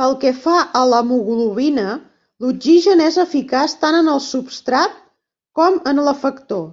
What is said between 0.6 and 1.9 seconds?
a l'hemoglobina,